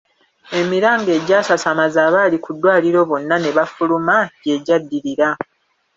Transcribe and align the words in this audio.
Emiranga 0.59 1.11
egyasasamaza 1.17 1.99
abaali 2.07 2.37
ku 2.43 2.49
ddwaliro 2.53 2.99
bonna 3.09 3.35
ne 3.39 3.49
bafuluma 3.57 4.15
gye 4.43 4.55
gyaddirira. 4.65 5.29